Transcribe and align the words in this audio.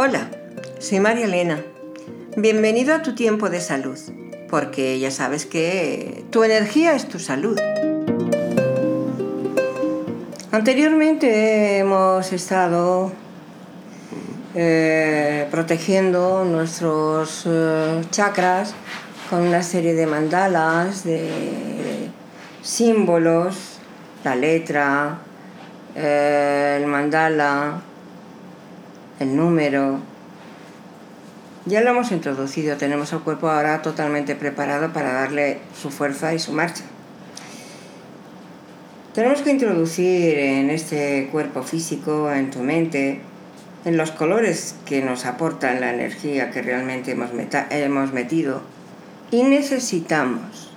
Hola, 0.00 0.30
soy 0.78 1.00
María 1.00 1.24
Elena. 1.24 1.60
Bienvenido 2.36 2.94
a 2.94 3.02
tu 3.02 3.16
tiempo 3.16 3.50
de 3.50 3.60
salud, 3.60 3.98
porque 4.48 5.00
ya 5.00 5.10
sabes 5.10 5.44
que 5.44 6.24
tu 6.30 6.44
energía 6.44 6.94
es 6.94 7.08
tu 7.08 7.18
salud. 7.18 7.58
Anteriormente 10.52 11.78
hemos 11.78 12.32
estado 12.32 13.10
eh, 14.54 15.48
protegiendo 15.50 16.44
nuestros 16.44 17.42
eh, 17.46 18.00
chakras 18.12 18.74
con 19.28 19.40
una 19.40 19.64
serie 19.64 19.94
de 19.94 20.06
mandalas, 20.06 21.02
de 21.02 22.08
símbolos, 22.62 23.80
la 24.22 24.36
letra, 24.36 25.18
eh, 25.96 26.76
el 26.80 26.86
mandala, 26.86 27.82
el 29.18 29.36
número. 29.36 29.98
Ya 31.66 31.80
lo 31.82 31.90
hemos 31.90 32.12
introducido, 32.12 32.76
tenemos 32.76 33.12
el 33.12 33.20
cuerpo 33.20 33.48
ahora 33.48 33.82
totalmente 33.82 34.34
preparado 34.34 34.92
para 34.92 35.12
darle 35.12 35.58
su 35.80 35.90
fuerza 35.90 36.32
y 36.34 36.38
su 36.38 36.52
marcha. 36.52 36.84
Tenemos 39.14 39.42
que 39.42 39.50
introducir 39.50 40.38
en 40.38 40.70
este 40.70 41.28
cuerpo 41.32 41.62
físico, 41.62 42.32
en 42.32 42.50
tu 42.50 42.60
mente, 42.60 43.20
en 43.84 43.96
los 43.96 44.12
colores 44.12 44.76
que 44.86 45.02
nos 45.02 45.26
aportan 45.26 45.80
la 45.80 45.92
energía 45.92 46.50
que 46.50 46.62
realmente 46.62 47.12
hemos, 47.12 47.30
hemos 47.70 48.12
metido. 48.12 48.62
Y 49.30 49.42
necesitamos, 49.42 50.70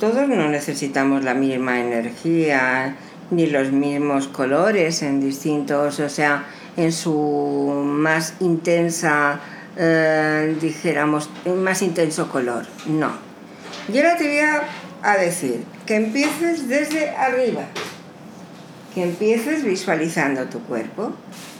todos 0.00 0.28
no 0.28 0.48
necesitamos 0.48 1.22
la 1.22 1.34
misma 1.34 1.80
energía, 1.80 2.96
ni 3.30 3.46
los 3.46 3.72
mismos 3.72 4.28
colores 4.28 5.02
en 5.02 5.20
distintos, 5.20 6.00
o 6.00 6.08
sea, 6.08 6.46
en 6.76 6.92
su 6.92 7.82
más 7.84 8.34
intensa, 8.40 9.40
eh, 9.76 10.56
dijéramos, 10.60 11.30
más 11.46 11.82
intenso 11.82 12.30
color. 12.30 12.66
No. 12.86 13.10
Yo 13.88 14.02
ahora 14.02 14.16
te 14.16 14.28
voy 14.28 14.62
a 15.02 15.16
decir 15.16 15.64
que 15.86 15.96
empieces 15.96 16.68
desde 16.68 17.10
arriba, 17.10 17.62
que 18.94 19.02
empieces 19.02 19.64
visualizando 19.64 20.44
tu 20.44 20.60
cuerpo. 20.60 21.12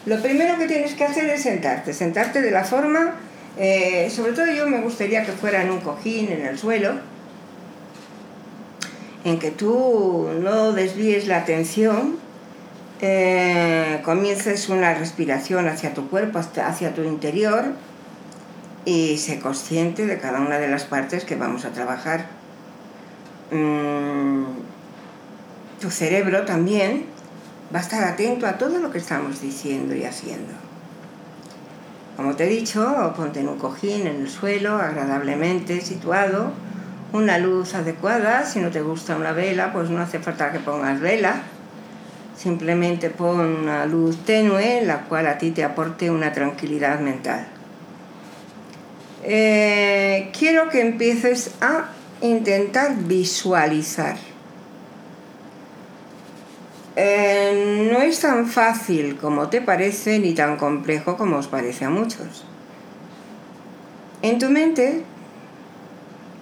Lo 0.06 0.20
primero 0.20 0.58
que 0.58 0.66
tienes 0.66 0.94
que 0.94 1.04
hacer 1.04 1.28
es 1.30 1.42
sentarte, 1.42 1.92
sentarte 1.92 2.42
de 2.42 2.50
la 2.50 2.64
forma, 2.64 3.14
eh, 3.58 4.10
sobre 4.14 4.32
todo 4.32 4.46
yo 4.46 4.68
me 4.68 4.80
gustaría 4.80 5.24
que 5.24 5.32
fuera 5.32 5.62
en 5.62 5.70
un 5.70 5.80
cojín, 5.80 6.30
en 6.30 6.46
el 6.46 6.58
suelo, 6.58 6.92
en 9.24 9.38
que 9.38 9.50
tú 9.50 10.28
no 10.40 10.72
desvíes 10.72 11.26
la 11.26 11.38
atención 11.38 12.16
eh, 13.00 14.00
comiences 14.04 14.68
una 14.68 14.94
respiración 14.94 15.68
hacia 15.68 15.94
tu 15.94 16.08
cuerpo, 16.08 16.40
hacia 16.40 16.94
tu 16.94 17.02
interior 17.02 17.66
y 18.84 19.18
sé 19.18 19.38
consciente 19.38 20.06
de 20.06 20.18
cada 20.18 20.40
una 20.40 20.58
de 20.58 20.68
las 20.68 20.84
partes 20.84 21.24
que 21.24 21.36
vamos 21.36 21.64
a 21.64 21.70
trabajar. 21.70 22.26
Mm, 23.52 24.44
tu 25.80 25.90
cerebro 25.90 26.44
también 26.44 27.06
va 27.72 27.78
a 27.78 27.82
estar 27.82 28.02
atento 28.02 28.46
a 28.46 28.58
todo 28.58 28.78
lo 28.80 28.90
que 28.90 28.98
estamos 28.98 29.40
diciendo 29.40 29.94
y 29.94 30.04
haciendo. 30.04 30.52
Como 32.16 32.34
te 32.34 32.44
he 32.44 32.48
dicho, 32.48 33.12
ponte 33.16 33.40
en 33.40 33.48
un 33.48 33.58
cojín 33.58 34.08
en 34.08 34.22
el 34.22 34.28
suelo, 34.28 34.74
agradablemente 34.74 35.80
situado, 35.82 36.50
una 37.12 37.38
luz 37.38 37.74
adecuada, 37.74 38.44
si 38.44 38.58
no 38.58 38.70
te 38.70 38.80
gusta 38.80 39.16
una 39.16 39.30
vela, 39.30 39.72
pues 39.72 39.88
no 39.88 40.02
hace 40.02 40.18
falta 40.18 40.50
que 40.50 40.58
pongas 40.58 41.00
vela 41.00 41.42
Simplemente 42.38 43.10
pon 43.10 43.40
una 43.40 43.84
luz 43.84 44.18
tenue, 44.24 44.80
la 44.84 45.00
cual 45.08 45.26
a 45.26 45.38
ti 45.38 45.50
te 45.50 45.64
aporte 45.64 46.08
una 46.08 46.32
tranquilidad 46.32 47.00
mental. 47.00 47.48
Eh, 49.24 50.30
quiero 50.38 50.68
que 50.68 50.80
empieces 50.80 51.50
a 51.60 51.88
intentar 52.20 52.94
visualizar. 52.96 54.16
Eh, 56.94 57.88
no 57.90 58.02
es 58.02 58.20
tan 58.20 58.46
fácil 58.46 59.16
como 59.16 59.48
te 59.48 59.60
parece 59.60 60.20
ni 60.20 60.32
tan 60.32 60.56
complejo 60.56 61.16
como 61.16 61.38
os 61.38 61.48
parece 61.48 61.86
a 61.86 61.90
muchos. 61.90 62.44
En 64.22 64.38
tu 64.38 64.48
mente 64.48 65.02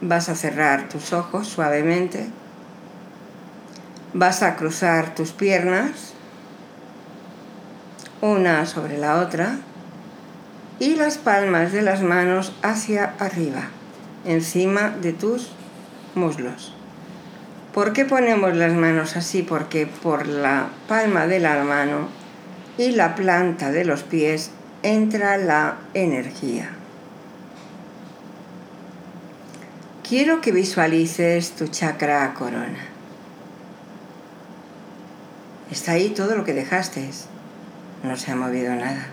vas 0.02 0.28
a 0.28 0.34
cerrar 0.34 0.90
tus 0.90 1.14
ojos 1.14 1.48
suavemente 1.48 2.26
Vas 4.18 4.42
a 4.42 4.56
cruzar 4.56 5.14
tus 5.14 5.32
piernas 5.32 6.14
una 8.22 8.64
sobre 8.64 8.96
la 8.96 9.20
otra 9.20 9.58
y 10.78 10.96
las 10.96 11.18
palmas 11.18 11.70
de 11.70 11.82
las 11.82 12.00
manos 12.00 12.54
hacia 12.62 13.12
arriba, 13.18 13.68
encima 14.24 14.88
de 14.88 15.12
tus 15.12 15.50
muslos. 16.14 16.72
¿Por 17.74 17.92
qué 17.92 18.06
ponemos 18.06 18.56
las 18.56 18.72
manos 18.72 19.18
así? 19.18 19.42
Porque 19.42 19.86
por 19.86 20.26
la 20.26 20.68
palma 20.88 21.26
de 21.26 21.40
la 21.40 21.62
mano 21.62 22.08
y 22.78 22.92
la 22.92 23.16
planta 23.16 23.70
de 23.70 23.84
los 23.84 24.02
pies 24.02 24.50
entra 24.82 25.36
la 25.36 25.76
energía. 25.92 26.70
Quiero 30.08 30.40
que 30.40 30.52
visualices 30.52 31.50
tu 31.50 31.68
chakra 31.68 32.32
corona. 32.32 32.95
Está 35.70 35.92
ahí 35.92 36.10
todo 36.10 36.36
lo 36.36 36.44
que 36.44 36.54
dejaste. 36.54 37.10
No 38.02 38.16
se 38.16 38.30
ha 38.30 38.36
movido 38.36 38.74
nada. 38.74 39.08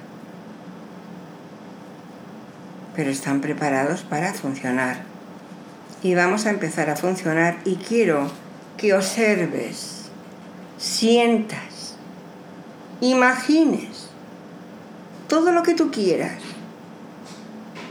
Pero 2.95 3.09
están 3.09 3.41
preparados 3.41 4.01
para 4.03 4.33
funcionar. 4.33 4.97
Y 6.03 6.15
vamos 6.15 6.45
a 6.45 6.51
empezar 6.51 6.89
a 6.89 6.95
funcionar 6.95 7.57
y 7.65 7.77
quiero 7.77 8.29
que 8.77 8.93
observes, 8.93 10.09
sientas, 10.77 11.95
imagines 12.99 14.09
todo 15.27 15.51
lo 15.51 15.63
que 15.63 15.73
tú 15.73 15.89
quieras. 15.89 16.41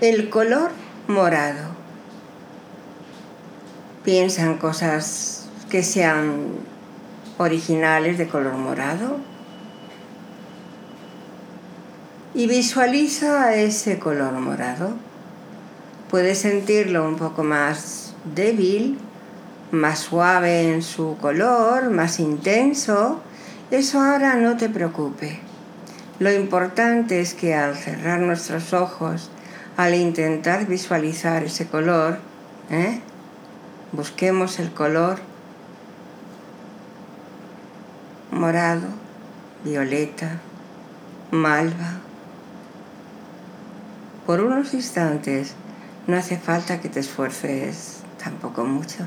El 0.00 0.30
color 0.30 0.70
morado. 1.08 1.72
Piensa 4.04 4.42
en 4.42 4.58
cosas 4.58 5.46
que 5.70 5.82
sean 5.82 6.71
originales 7.38 8.18
de 8.18 8.28
color 8.28 8.54
morado 8.54 9.18
y 12.34 12.46
visualiza 12.46 13.54
ese 13.54 13.98
color 13.98 14.32
morado. 14.32 14.90
Puedes 16.10 16.38
sentirlo 16.38 17.06
un 17.06 17.16
poco 17.16 17.42
más 17.42 18.14
débil, 18.34 18.98
más 19.70 19.98
suave 19.98 20.72
en 20.72 20.82
su 20.82 21.16
color, 21.20 21.90
más 21.90 22.20
intenso. 22.20 23.20
Eso 23.70 24.00
ahora 24.00 24.36
no 24.36 24.56
te 24.56 24.68
preocupe. 24.68 25.40
Lo 26.18 26.32
importante 26.32 27.20
es 27.20 27.34
que 27.34 27.54
al 27.54 27.76
cerrar 27.76 28.20
nuestros 28.20 28.72
ojos, 28.72 29.30
al 29.76 29.94
intentar 29.94 30.66
visualizar 30.66 31.44
ese 31.44 31.66
color, 31.66 32.18
¿eh? 32.70 33.00
busquemos 33.92 34.58
el 34.58 34.72
color 34.72 35.31
morado, 38.42 38.88
violeta, 39.64 40.40
malva. 41.30 42.00
Por 44.26 44.40
unos 44.40 44.74
instantes 44.74 45.54
no 46.08 46.16
hace 46.16 46.36
falta 46.36 46.80
que 46.80 46.88
te 46.88 46.98
esfuerces 46.98 47.98
tampoco 48.20 48.64
mucho. 48.64 49.06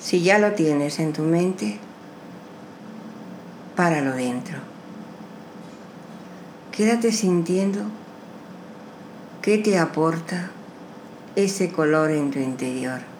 Si 0.00 0.20
ya 0.20 0.40
lo 0.40 0.50
tienes 0.54 0.98
en 0.98 1.12
tu 1.12 1.22
mente, 1.22 1.78
páralo 3.76 4.16
dentro. 4.16 4.58
Quédate 6.72 7.12
sintiendo 7.12 7.82
qué 9.42 9.58
te 9.58 9.78
aporta 9.78 10.50
ese 11.36 11.70
color 11.70 12.10
en 12.10 12.32
tu 12.32 12.40
interior. 12.40 13.15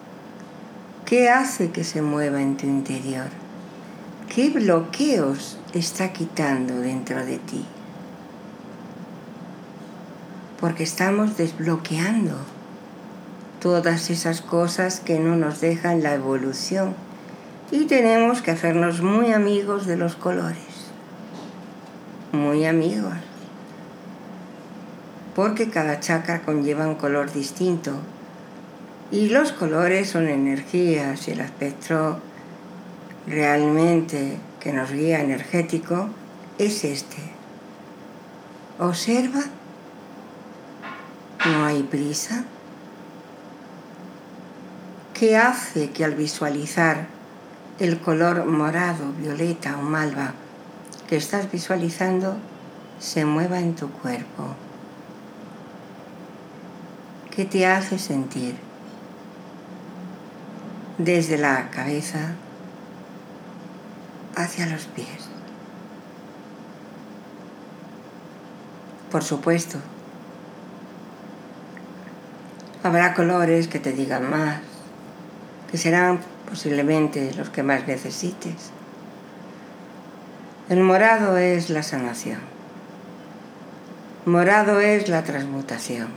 ¿Qué 1.07 1.29
hace 1.29 1.71
que 1.71 1.85
se 1.85 2.01
mueva 2.01 2.41
en 2.41 2.57
tu 2.57 2.65
interior? 2.65 3.29
¿Qué 4.27 4.49
bloqueos 4.49 5.57
está 5.73 6.11
quitando 6.11 6.81
dentro 6.81 7.25
de 7.25 7.37
ti? 7.37 7.63
Porque 10.59 10.83
estamos 10.83 11.37
desbloqueando 11.37 12.35
todas 13.61 14.09
esas 14.09 14.41
cosas 14.41 14.99
que 14.99 15.17
no 15.17 15.37
nos 15.37 15.61
dejan 15.61 16.03
la 16.03 16.13
evolución 16.13 16.93
y 17.71 17.85
tenemos 17.85 18.41
que 18.41 18.51
hacernos 18.51 19.01
muy 19.01 19.31
amigos 19.31 19.85
de 19.85 19.95
los 19.95 20.17
colores. 20.17 20.91
Muy 22.33 22.65
amigos. 22.65 23.15
Porque 25.33 25.69
cada 25.69 26.01
chakra 26.01 26.41
conlleva 26.41 26.85
un 26.85 26.95
color 26.95 27.31
distinto 27.31 27.93
y 29.11 29.29
los 29.29 29.53
colores 29.53 30.09
son 30.09 30.27
energías 30.27 31.27
y 31.27 31.31
el 31.31 31.41
aspecto 31.41 32.19
realmente 33.25 34.37
que 34.59 34.73
nos 34.73 34.91
guía 34.91 35.21
energético 35.21 36.09
es 36.57 36.83
este. 36.83 37.17
Observa, 38.79 39.41
no 41.45 41.65
hay 41.65 41.83
prisa. 41.83 42.43
¿Qué 45.13 45.37
hace 45.37 45.89
que 45.91 46.03
al 46.03 46.13
visualizar 46.13 47.07
el 47.79 47.99
color 47.99 48.45
morado, 48.45 49.13
violeta 49.19 49.77
o 49.77 49.81
malva 49.81 50.33
que 51.07 51.15
estás 51.15 51.51
visualizando 51.51 52.35
se 52.99 53.25
mueva 53.25 53.59
en 53.59 53.73
tu 53.75 53.89
cuerpo? 53.89 54.55
¿Qué 57.31 57.45
te 57.45 57.65
hace 57.65 57.97
sentir? 57.97 58.66
Desde 60.97 61.37
la 61.37 61.69
cabeza 61.69 62.33
hacia 64.35 64.65
los 64.65 64.85
pies. 64.85 65.29
Por 69.11 69.23
supuesto, 69.23 69.77
habrá 72.83 73.13
colores 73.13 73.67
que 73.67 73.79
te 73.79 73.93
digan 73.93 74.29
más, 74.29 74.59
que 75.71 75.77
serán 75.77 76.19
posiblemente 76.49 77.33
los 77.35 77.49
que 77.49 77.63
más 77.63 77.87
necesites. 77.87 78.71
El 80.69 80.81
morado 80.81 81.37
es 81.37 81.69
la 81.69 81.83
sanación. 81.83 82.39
Morado 84.25 84.81
es 84.81 85.07
la 85.09 85.23
transmutación. 85.23 86.09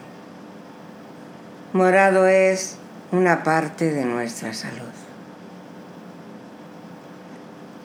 Morado 1.73 2.27
es 2.27 2.77
una 3.12 3.43
parte 3.43 3.91
de 3.91 4.05
nuestra 4.05 4.55
salud. 4.55 4.93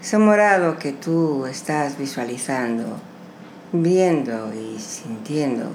Ese 0.02 0.20
morado 0.20 0.78
que 0.78 0.92
tú 0.92 1.48
estás 1.48 1.98
visualizando, 1.98 2.98
viendo 3.72 4.54
y 4.54 4.80
sintiendo, 4.80 5.72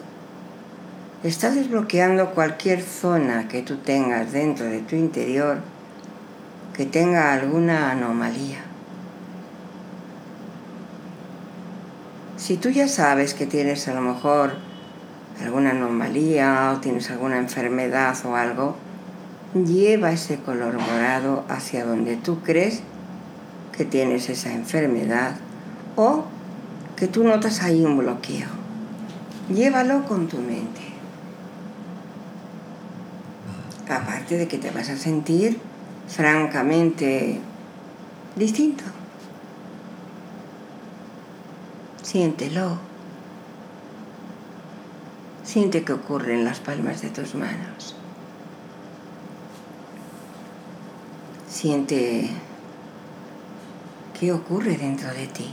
está 1.25 1.51
desbloqueando 1.51 2.31
cualquier 2.31 2.81
zona 2.81 3.49
que 3.49 3.63
tú 3.63 3.79
tengas 3.79 4.31
dentro 4.31 4.67
de 4.67 4.83
tu 4.83 4.95
interior 4.95 5.59
que 6.77 6.87
tenga 6.87 7.33
alguna 7.33 7.91
anomalía. 7.91 8.61
Si 12.37 12.57
tú 12.57 12.71
ya 12.71 12.87
sabes 12.87 13.35
que 13.35 13.47
tienes 13.47 13.89
a 13.89 13.95
lo 13.95 14.01
mejor 14.01 14.53
alguna 15.43 15.71
anomalía 15.71 16.73
o 16.73 16.81
tienes 16.81 17.11
alguna 17.11 17.39
enfermedad 17.39 18.17
o 18.25 18.37
algo, 18.37 18.77
lleva 19.55 20.13
ese 20.13 20.39
color 20.39 20.79
morado 20.79 21.45
hacia 21.49 21.85
donde 21.85 22.17
tú 22.17 22.41
crees 22.41 22.83
que 23.77 23.85
tienes 23.85 24.29
esa 24.29 24.53
enfermedad 24.53 25.37
o 25.97 26.25
que 26.97 27.09
tú 27.09 27.25
notas 27.25 27.63
ahí 27.63 27.85
un 27.85 27.99
bloqueo. 27.99 28.49
Llévalo 29.49 30.05
con 30.05 30.29
tu 30.29 30.39
mente. 30.39 30.81
Aparte 33.89 34.37
de 34.37 34.47
que 34.47 34.59
te 34.59 34.71
vas 34.71 34.89
a 34.89 34.97
sentir 34.97 35.59
francamente 36.07 37.41
distinto. 38.37 38.85
Siéntelo. 42.03 42.79
Siente 45.43 45.83
que 45.83 45.93
ocurre 45.93 46.35
en 46.35 46.45
las 46.45 46.61
palmas 46.61 47.03
de 47.03 47.11
tus 47.11 47.35
manos. 47.35 48.00
Siente 51.61 52.27
qué 54.19 54.33
ocurre 54.33 54.79
dentro 54.79 55.13
de 55.13 55.27
ti. 55.27 55.53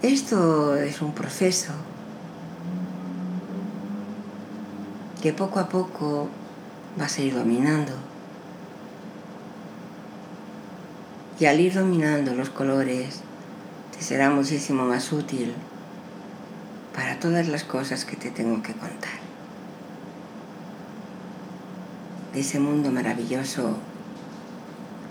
Esto 0.00 0.74
es 0.76 1.02
un 1.02 1.12
proceso 1.12 1.74
que 5.20 5.34
poco 5.34 5.60
a 5.60 5.68
poco 5.68 6.30
vas 6.96 7.18
a 7.18 7.20
ir 7.20 7.34
dominando. 7.34 7.92
Y 11.38 11.44
al 11.44 11.60
ir 11.60 11.74
dominando 11.74 12.32
los 12.32 12.48
colores, 12.48 13.20
te 13.94 14.02
será 14.02 14.30
muchísimo 14.30 14.86
más 14.86 15.12
útil 15.12 15.52
para 16.94 17.20
todas 17.20 17.48
las 17.48 17.64
cosas 17.64 18.06
que 18.06 18.16
te 18.16 18.30
tengo 18.30 18.62
que 18.62 18.72
contar. 18.72 19.33
De 22.34 22.40
ese 22.40 22.58
mundo 22.58 22.90
maravilloso 22.90 23.78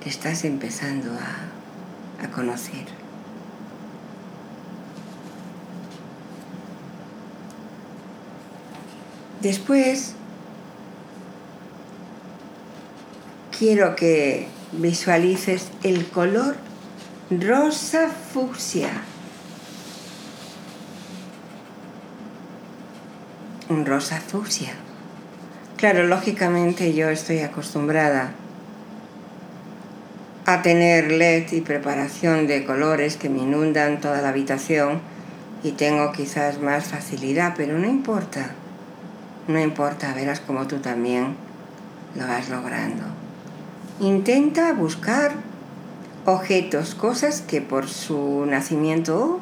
que 0.02 0.10
estás 0.10 0.44
empezando 0.44 1.14
a, 1.14 2.24
a 2.24 2.30
conocer. 2.30 2.86
Después 9.42 10.16
quiero 13.58 13.96
que 13.96 14.48
visualices 14.74 15.70
el 15.84 16.08
color 16.08 16.58
rosa 17.30 18.10
fucsia. 18.10 18.90
Un 23.70 23.86
rosa 23.86 24.20
fucsia. 24.20 24.74
Claro, 25.84 26.08
lógicamente 26.08 26.94
yo 26.94 27.10
estoy 27.10 27.40
acostumbrada 27.40 28.32
a 30.46 30.62
tener 30.62 31.12
LED 31.12 31.52
y 31.52 31.60
preparación 31.60 32.48
de 32.48 32.64
colores 32.64 33.18
que 33.18 33.28
me 33.28 33.40
inundan 33.40 34.00
toda 34.00 34.22
la 34.22 34.30
habitación 34.30 35.02
y 35.62 35.72
tengo 35.72 36.14
quizás 36.14 36.62
más 36.62 36.86
facilidad, 36.86 37.56
pero 37.58 37.78
no 37.78 37.86
importa, 37.86 38.52
no 39.50 39.60
importa, 39.60 40.14
verás 40.14 40.40
como 40.40 40.68
tú 40.68 40.78
también 40.78 41.36
lo 42.16 42.28
vas 42.28 42.48
logrando. 42.48 43.04
Intenta 44.00 44.72
buscar 44.72 45.34
objetos, 46.26 46.96
cosas 46.96 47.42
que 47.42 47.60
por 47.60 47.90
su 47.90 48.46
nacimiento 48.46 49.42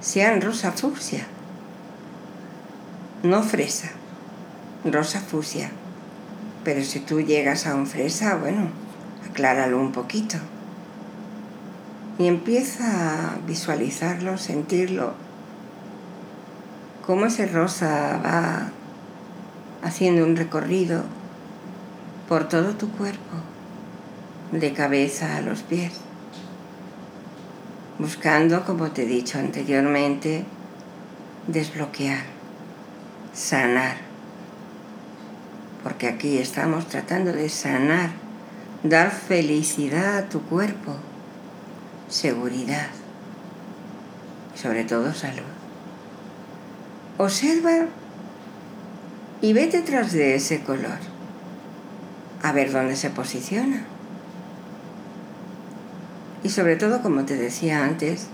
sean 0.00 0.40
rosa 0.40 0.72
fucsia, 0.72 1.24
no 3.22 3.44
fresa, 3.44 3.92
rosa 4.84 5.20
fucsia. 5.20 5.70
Pero 6.64 6.82
si 6.82 7.00
tú 7.00 7.20
llegas 7.20 7.66
a 7.66 7.74
un 7.74 7.86
fresa, 7.86 8.36
bueno, 8.36 8.68
acláralo 9.28 9.80
un 9.80 9.92
poquito. 9.92 10.38
Y 12.18 12.26
empieza 12.26 13.32
a 13.32 13.36
visualizarlo, 13.46 14.38
sentirlo. 14.38 15.14
Cómo 17.06 17.26
ese 17.26 17.46
rosa 17.46 18.20
va 18.24 18.70
haciendo 19.82 20.24
un 20.24 20.36
recorrido 20.36 21.04
por 22.28 22.48
todo 22.48 22.74
tu 22.74 22.90
cuerpo, 22.90 23.36
de 24.52 24.72
cabeza 24.72 25.36
a 25.36 25.40
los 25.40 25.62
pies. 25.62 25.92
Buscando, 27.98 28.64
como 28.64 28.90
te 28.90 29.04
he 29.04 29.06
dicho 29.06 29.38
anteriormente, 29.38 30.44
desbloquear, 31.46 32.24
sanar. 33.32 34.07
Porque 35.82 36.08
aquí 36.08 36.38
estamos 36.38 36.88
tratando 36.88 37.32
de 37.32 37.48
sanar 37.48 38.10
dar 38.82 39.10
felicidad 39.10 40.18
a 40.18 40.28
tu 40.28 40.40
cuerpo, 40.42 40.94
seguridad, 42.08 42.88
sobre 44.54 44.84
todo 44.84 45.12
salud. 45.12 45.42
Observa 47.16 47.86
y 49.40 49.52
ve 49.52 49.66
detrás 49.66 50.12
de 50.12 50.36
ese 50.36 50.60
color, 50.62 50.98
a 52.42 52.52
ver 52.52 52.72
dónde 52.72 52.96
se 52.96 53.10
posiciona. 53.10 53.84
Y 56.44 56.50
sobre 56.50 56.76
todo, 56.76 57.02
como 57.02 57.24
te 57.24 57.34
decía 57.34 57.84
antes, 57.84 58.28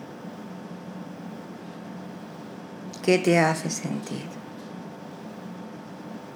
¿qué 3.02 3.18
te 3.18 3.38
hace 3.38 3.70
sentir? 3.70 4.43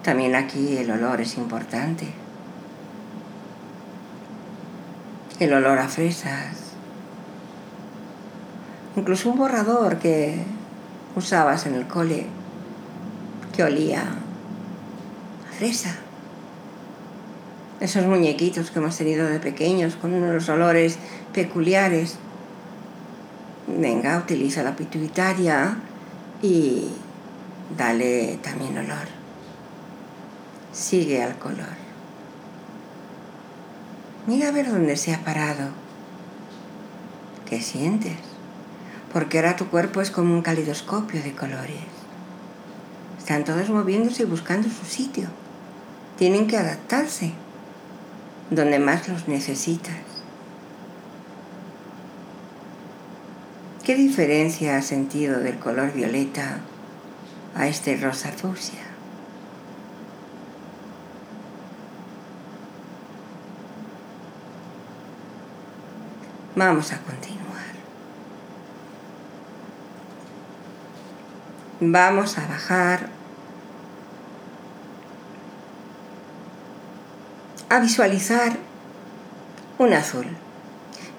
También 0.08 0.34
aquí 0.36 0.78
el 0.78 0.90
olor 0.90 1.20
es 1.20 1.36
importante 1.36 2.06
el 5.38 5.52
olor 5.52 5.78
a 5.78 5.86
fresas, 5.86 6.56
incluso 8.96 9.28
un 9.28 9.36
borrador 9.36 9.98
que 9.98 10.44
usabas 11.14 11.66
en 11.66 11.74
el 11.74 11.86
cole 11.86 12.24
que 13.54 13.62
olía 13.62 14.00
a 14.00 15.52
fresa. 15.58 15.94
Esos 17.78 18.06
muñequitos 18.06 18.70
que 18.70 18.78
hemos 18.78 18.96
tenido 18.96 19.26
de 19.26 19.40
pequeños 19.40 19.96
con 19.96 20.14
unos 20.14 20.48
olores 20.48 20.96
peculiares. 21.34 22.16
Venga, 23.66 24.16
utiliza 24.16 24.62
la 24.62 24.74
pituitaria 24.74 25.76
y 26.40 26.88
dale 27.76 28.38
también 28.42 28.78
olor. 28.78 29.17
Sigue 30.78 31.22
al 31.22 31.38
color. 31.38 31.76
Mira 34.26 34.48
a 34.48 34.52
ver 34.52 34.70
dónde 34.70 34.96
se 34.96 35.14
ha 35.14 35.24
parado. 35.24 35.70
¿Qué 37.48 37.60
sientes? 37.60 38.28
porque 39.12 39.38
ahora 39.38 39.56
tu 39.56 39.66
cuerpo 39.68 40.00
es 40.00 40.10
como 40.10 40.34
un 40.34 40.42
calidoscopio 40.42 41.22
de 41.22 41.32
colores. 41.32 41.76
Están 43.18 43.44
todos 43.44 43.68
moviéndose 43.70 44.22
y 44.22 44.26
buscando 44.26 44.68
su 44.68 44.84
sitio. 44.84 45.28
Tienen 46.16 46.46
que 46.46 46.56
adaptarse 46.56 47.32
donde 48.50 48.78
más 48.78 49.08
los 49.08 49.28
necesitas. 49.28 49.96
¿Qué 53.84 53.94
diferencia 53.94 54.76
has 54.76 54.86
sentido 54.86 55.40
del 55.40 55.58
color 55.58 55.92
violeta 55.92 56.58
a 57.54 57.68
este 57.68 57.96
rosa 57.96 58.32
fucsia? 58.32 58.87
Vamos 66.58 66.92
a 66.92 66.98
continuar. 66.98 67.70
Vamos 71.78 72.36
a 72.36 72.48
bajar 72.48 73.10
a 77.68 77.78
visualizar 77.78 78.56
un 79.78 79.92
azul. 79.92 80.26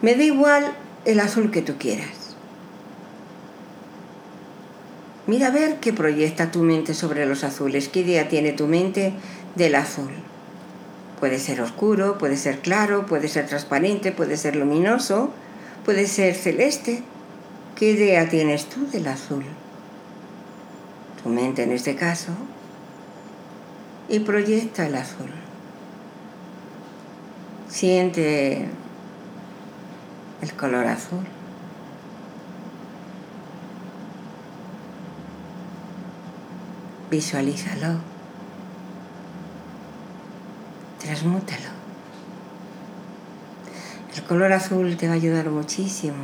Me 0.02 0.16
da 0.16 0.24
igual 0.24 0.74
el 1.06 1.22
azul 1.22 1.52
que 1.52 1.62
tú 1.62 1.78
quieras. 1.78 2.36
Mira 5.26 5.48
a 5.48 5.52
ver 5.52 5.80
qué 5.80 5.94
proyecta 5.94 6.52
tu 6.52 6.64
mente 6.64 6.94
sobre 6.94 7.26
los 7.26 7.46
azules, 7.46 7.88
qué 7.88 8.02
idea 8.02 8.28
tiene 8.28 8.52
tu 8.52 8.68
mente 8.68 9.14
del 9.56 9.76
azul. 9.76 10.12
Puede 11.20 11.40
ser 11.40 11.62
oscuro, 11.62 12.18
puede 12.18 12.38
ser 12.38 12.60
claro, 12.60 13.06
puede 13.06 13.28
ser 13.28 13.46
transparente, 13.46 14.12
puede 14.14 14.38
ser 14.38 14.56
luminoso, 14.56 15.32
puede 15.84 16.08
ser 16.08 16.34
celeste. 16.36 17.04
¿Qué 17.76 17.92
idea 17.92 18.30
tienes 18.30 18.66
tú 18.66 18.88
del 18.90 19.08
azul? 19.08 19.44
Tu 21.22 21.30
mente 21.30 21.64
en 21.64 21.74
este 21.74 21.96
caso. 21.96 22.32
Y 24.08 24.20
proyecta 24.20 24.88
el 24.88 24.96
azul. 24.96 25.30
Siente 27.70 28.66
el 30.42 30.54
color 30.54 30.88
azul. 30.88 31.26
Visualízalo. 37.12 38.19
Transmútalo. 41.10 41.70
El 44.16 44.24
color 44.26 44.54
azul 44.54 44.96
te 44.96 45.08
va 45.08 45.14
a 45.14 45.16
ayudar 45.16 45.50
muchísimo 45.50 46.24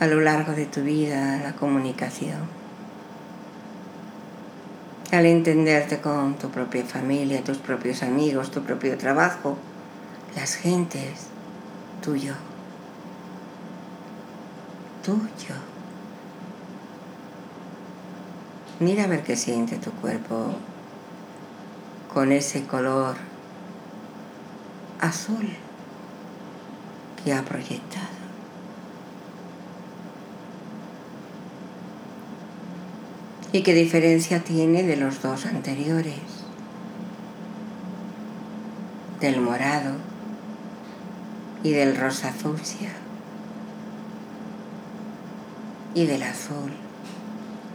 a 0.00 0.06
lo 0.06 0.22
largo 0.22 0.52
de 0.52 0.64
tu 0.64 0.80
vida, 0.80 1.36
la 1.36 1.52
comunicación. 1.52 2.38
Al 5.10 5.26
entenderte 5.26 6.00
con 6.00 6.38
tu 6.38 6.48
propia 6.48 6.82
familia, 6.86 7.44
tus 7.44 7.58
propios 7.58 8.02
amigos, 8.02 8.50
tu 8.50 8.62
propio 8.62 8.96
trabajo, 8.96 9.58
las 10.34 10.54
gentes, 10.54 11.26
tuyo. 12.02 12.32
Tuyo. 15.04 15.56
Mira 18.80 19.04
a 19.04 19.08
ver 19.08 19.22
qué 19.22 19.36
siente 19.36 19.76
tu 19.76 19.90
cuerpo 19.90 20.54
con 22.14 22.32
ese 22.32 22.64
color 22.64 23.31
azul 25.02 25.48
que 27.22 27.32
ha 27.34 27.42
proyectado. 27.42 28.22
¿Y 33.52 33.62
qué 33.62 33.74
diferencia 33.74 34.42
tiene 34.42 34.82
de 34.84 34.96
los 34.96 35.20
dos 35.20 35.44
anteriores? 35.44 36.14
Del 39.20 39.40
morado 39.40 39.96
y 41.62 41.72
del 41.72 41.96
rosa 41.96 42.32
fucsia 42.32 42.88
y 45.94 46.06
del 46.06 46.22
azul. 46.22 46.72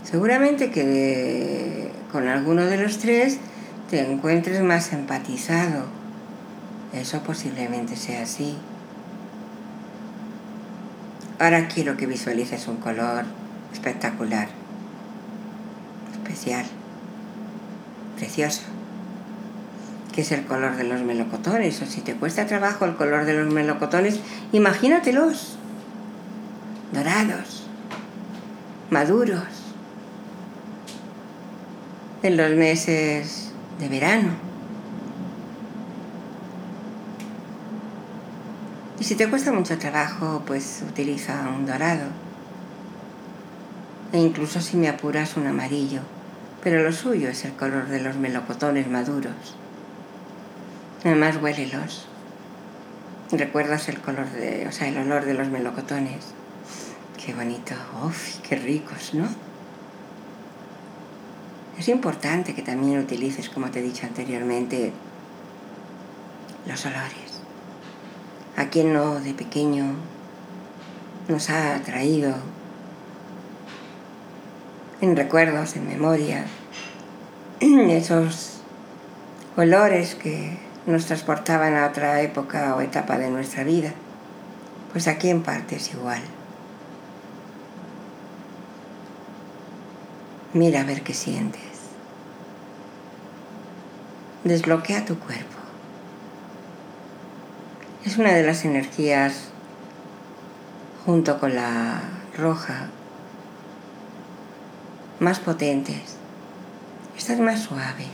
Seguramente 0.04 0.72
que 0.72 1.92
con 2.12 2.28
alguno 2.28 2.66
de 2.66 2.78
los 2.78 2.98
tres 2.98 3.38
te 3.90 4.12
encuentres 4.12 4.62
más 4.64 4.94
empatizado. 4.94 6.07
Eso 6.94 7.22
posiblemente 7.22 7.96
sea 7.96 8.24
así. 8.24 8.58
Ahora 11.40 11.68
quiero 11.68 11.98
que 11.98 12.08
visualices 12.08 12.68
un 12.68 12.78
color 12.78 13.26
espectacular, 13.74 14.48
especial, 16.14 16.66
precioso 18.16 18.64
que 20.18 20.22
es 20.22 20.32
el 20.32 20.46
color 20.46 20.76
de 20.78 20.84
los 20.84 21.04
melocotones, 21.04 21.80
o 21.84 21.86
si 21.86 22.02
te 22.02 22.16
cuesta 22.16 22.48
trabajo 22.48 22.86
el 22.86 22.96
color 22.96 23.26
de 23.26 23.36
los 23.36 23.54
melocotones, 23.54 24.20
imagínatelos, 24.52 25.60
dorados, 26.92 27.68
maduros, 28.90 29.44
en 32.24 32.36
los 32.36 32.50
meses 32.54 33.52
de 33.80 33.90
verano. 33.90 34.30
Y 38.86 38.96
si 39.08 39.16
te 39.16 39.30
cuesta 39.30 39.54
mucho 39.54 39.78
trabajo, 39.78 40.44
pues 40.46 40.84
utiliza 40.86 41.48
un 41.48 41.66
dorado. 41.66 42.10
E 44.12 44.18
incluso 44.18 44.60
si 44.60 44.76
me 44.76 44.90
apuras 44.90 45.38
un 45.38 45.48
amarillo. 45.48 46.02
Pero 46.62 46.84
lo 46.84 46.92
suyo 46.92 47.30
es 47.30 47.46
el 47.46 47.54
color 47.54 47.88
de 47.88 48.02
los 48.02 48.18
melocotones 48.18 48.90
maduros. 48.90 49.56
Además 51.06 51.38
huélelos. 51.42 52.06
Recuerdas 53.32 53.88
el 53.88 54.02
color 54.02 54.30
de, 54.32 54.68
o 54.68 54.74
sea, 54.74 54.90
el 54.90 54.98
olor 54.98 55.24
de 55.24 55.36
los 55.36 55.48
melocotones. 55.48 56.34
Qué 57.16 57.34
bonito. 57.34 57.76
Uf, 58.06 58.40
qué 58.40 58.58
ricos, 58.58 59.14
¿no? 59.14 59.30
Es 61.80 61.88
importante 61.88 62.54
que 62.54 62.62
también 62.62 63.00
utilices, 63.00 63.48
como 63.48 63.72
te 63.72 63.80
he 63.80 63.84
dicho 63.84 64.06
anteriormente, 64.06 64.92
los 66.66 66.86
olores. 66.86 67.27
A 68.58 68.66
quien 68.66 68.92
no 68.92 69.20
de 69.20 69.34
pequeño 69.34 69.86
nos 71.28 71.50
ha 71.50 71.80
traído 71.84 72.34
en 75.00 75.16
recuerdos, 75.16 75.76
en 75.76 75.88
memoria, 75.88 76.46
esos 77.60 78.62
olores 79.56 80.16
que 80.16 80.58
nos 80.88 81.06
transportaban 81.06 81.76
a 81.76 81.86
otra 81.86 82.22
época 82.22 82.76
o 82.76 82.82
etapa 82.82 83.18
de 83.18 83.30
nuestra 83.30 83.64
vida. 83.64 83.94
Pues 84.92 85.08
aquí 85.08 85.30
en 85.30 85.44
parte 85.44 85.76
es 85.76 85.94
igual. 85.94 86.22
Mira 90.54 90.82
a 90.82 90.84
ver 90.84 91.04
qué 91.04 91.14
sientes. 91.14 91.62
Desbloquea 94.44 95.06
tu 95.06 95.20
cuerpo. 95.20 95.57
Es 98.08 98.18
una 98.18 98.34
de 98.34 98.44
las 98.44 98.66
energías, 98.66 99.50
junto 101.06 101.40
con 101.40 101.54
la 101.54 102.00
roja, 102.36 102.88
más 105.20 105.40
potentes. 105.40 106.18
Esta 107.16 107.34
es 107.34 107.40
más 107.40 107.60
suave 107.62 108.06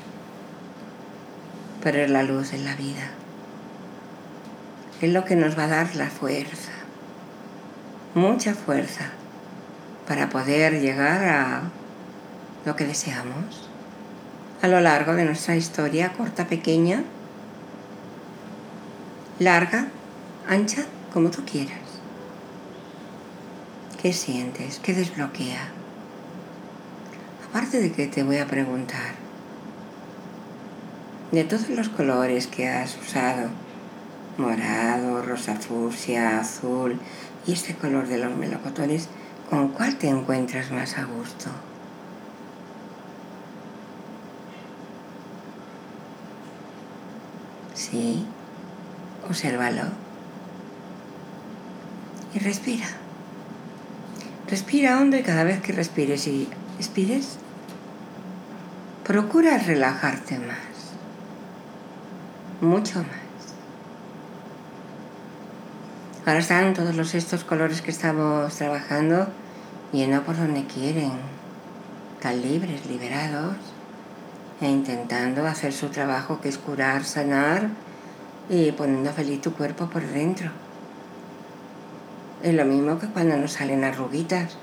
pero 1.83 1.99
es 1.99 2.09
la 2.09 2.23
luz 2.23 2.53
en 2.53 2.63
la 2.63 2.75
vida. 2.75 3.11
Es 5.01 5.11
lo 5.11 5.25
que 5.25 5.35
nos 5.35 5.57
va 5.59 5.65
a 5.65 5.67
dar 5.67 5.95
la 5.95 6.07
fuerza, 6.07 6.71
mucha 8.15 8.53
fuerza, 8.53 9.09
para 10.07 10.29
poder 10.29 10.79
llegar 10.79 11.25
a 11.25 11.61
lo 12.65 12.75
que 12.77 12.85
deseamos 12.85 13.69
a 14.61 14.69
lo 14.69 14.79
largo 14.79 15.13
de 15.13 15.25
nuestra 15.25 15.57
historia, 15.57 16.13
corta, 16.13 16.47
pequeña, 16.47 17.03
larga, 19.39 19.87
ancha, 20.47 20.85
como 21.13 21.29
tú 21.29 21.43
quieras. 21.45 21.77
¿Qué 24.01 24.13
sientes? 24.13 24.79
¿Qué 24.79 24.93
desbloquea? 24.93 25.69
Aparte 27.49 27.79
de 27.79 27.91
que 27.91 28.07
te 28.07 28.23
voy 28.23 28.37
a 28.37 28.47
preguntar, 28.47 29.13
de 31.31 31.43
todos 31.43 31.69
los 31.69 31.89
colores 31.89 32.47
que 32.47 32.67
has 32.67 32.97
usado, 32.97 33.49
morado, 34.37 35.21
rosa 35.21 35.55
fucsia, 35.55 36.39
azul 36.39 36.99
y 37.47 37.53
este 37.53 37.75
color 37.75 38.07
de 38.07 38.17
los 38.17 38.35
melocotones, 38.35 39.07
¿con 39.49 39.69
cuál 39.69 39.95
te 39.95 40.09
encuentras 40.09 40.71
más 40.71 40.97
a 40.97 41.05
gusto? 41.05 41.49
Sí, 47.73 48.25
obsérvalo 49.27 49.83
y 52.33 52.39
respira. 52.39 52.87
Respira 54.49 54.99
hondo 54.99 55.17
y 55.17 55.23
cada 55.23 55.43
vez 55.43 55.61
que 55.61 55.71
respires 55.71 56.27
y 56.27 56.47
expires, 56.77 57.37
procura 59.05 59.57
relajarte 59.57 60.37
más, 60.39 60.57
mucho 62.61 62.99
más. 62.99 63.23
Ahora 66.25 66.39
están 66.39 66.73
todos 66.73 66.95
los 66.95 67.15
estos 67.15 67.43
colores 67.43 67.81
que 67.81 67.91
estamos 67.91 68.55
trabajando 68.55 69.27
yendo 69.91 70.23
por 70.23 70.37
donde 70.37 70.65
quieren, 70.65 71.11
tan 72.21 72.41
libres, 72.41 72.85
liberados, 72.85 73.55
e 74.61 74.69
intentando 74.69 75.45
hacer 75.45 75.73
su 75.73 75.89
trabajo 75.89 76.39
que 76.39 76.49
es 76.49 76.57
curar, 76.57 77.03
sanar 77.03 77.69
y 78.49 78.71
poniendo 78.71 79.11
feliz 79.11 79.41
tu 79.41 79.53
cuerpo 79.53 79.87
por 79.87 80.01
dentro. 80.01 80.51
Es 82.41 82.53
lo 82.53 82.65
mismo 82.65 82.99
que 82.99 83.07
cuando 83.07 83.37
nos 83.37 83.53
salen 83.53 83.83
arruguitas. 83.83 84.57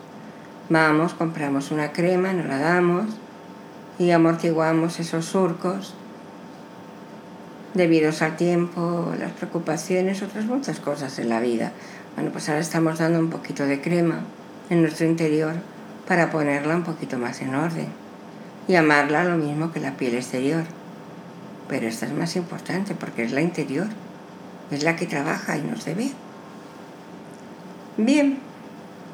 Vamos, 0.69 1.15
compramos 1.15 1.71
una 1.71 1.93
crema, 1.93 2.33
nos 2.33 2.47
la 2.47 2.59
damos 2.59 3.07
y 3.99 4.11
amortiguamos 4.11 5.01
esos 5.01 5.25
surcos 5.25 5.95
debidos 7.75 8.23
al 8.23 8.37
tiempo, 8.37 9.13
las 9.19 9.33
preocupaciones, 9.33 10.23
otras 10.23 10.45
muchas 10.45 10.81
cosas 10.81 11.19
en 11.19 11.29
la 11.29 11.41
vida. 11.41 11.73
Bueno, 12.17 12.31
pues 12.33 12.49
ahora 12.49 12.61
estamos 12.61 12.99
dando 12.99 13.19
un 13.19 13.31
poquito 13.31 13.67
de 13.67 13.81
crema 13.81 14.21
en 14.69 14.83
nuestro 14.83 15.07
interior 15.07 15.55
para 16.07 16.31
ponerla 16.31 16.77
un 16.77 16.83
poquito 16.83 17.19
más 17.19 17.41
en 17.41 17.55
orden 17.55 17.89
y 18.69 18.75
amarla 18.75 19.25
lo 19.25 19.37
mismo 19.37 19.73
que 19.73 19.81
la 19.81 19.97
piel 19.97 20.15
exterior. 20.15 20.65
Pero 21.69 21.87
esta 21.87 22.07
es 22.07 22.13
más 22.13 22.37
importante 22.37 22.95
porque 22.95 23.23
es 23.23 23.33
la 23.33 23.41
interior, 23.41 23.87
es 24.71 24.83
la 24.83 24.97
que 24.97 25.07
trabaja 25.07 25.57
y 25.57 25.63
nos 25.63 25.85
debe. 25.85 26.11
Bien, 27.97 28.39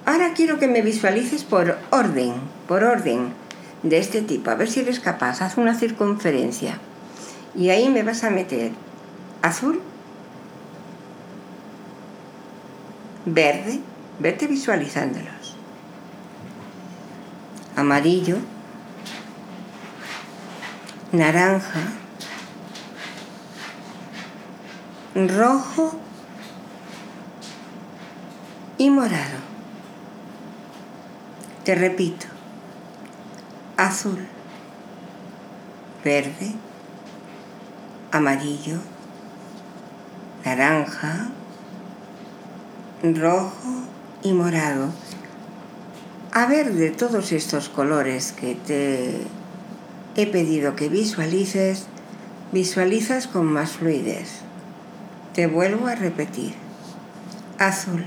ahora 0.05 0.33
quiero 0.35 0.59
que 0.59 0.69
me 0.69 0.83
visualices 0.83 1.45
por 1.45 1.79
orden, 1.91 2.35
por 2.69 2.85
orden 2.85 3.33
de 3.83 3.99
este 3.99 4.23
tipo, 4.23 4.51
a 4.51 4.55
ver 4.55 4.71
si 4.71 4.81
eres 4.81 5.01
capaz. 5.01 5.43
Haz 5.43 5.57
una 5.57 5.75
circunferencia 5.75 6.79
y 7.55 7.71
ahí 7.71 7.89
me 7.89 8.03
vas 8.03 8.23
a 8.25 8.31
meter 8.31 8.73
azul, 9.43 9.81
verde, 13.25 13.81
vete 14.19 14.47
visualizándolos, 14.47 15.57
amarillo, 17.77 18.37
naranja, 21.13 21.81
rojo 25.17 25.95
y 28.77 28.91
morado. 28.91 29.39
Te 31.65 31.75
repito, 31.75 32.27
azul, 33.79 34.19
verde, 36.05 36.53
amarillo, 38.13 38.79
naranja, 40.45 41.31
rojo 43.03 43.83
y 44.23 44.35
morado. 44.35 44.91
A 46.33 46.45
ver 46.45 46.75
de 46.75 46.91
todos 46.91 47.33
estos 47.33 47.71
colores 47.71 48.33
que 48.33 48.55
te 48.55 49.23
he 50.15 50.27
pedido 50.27 50.77
que 50.77 50.91
visualices, 50.91 51.87
visualizas 52.53 53.27
con 53.27 53.47
más 53.47 53.73
fluidez. 53.73 54.46
Te 55.37 55.47
vuelvo 55.47 55.87
a 55.87 55.95
repetir. 55.95 56.55
Azul, 57.59 58.07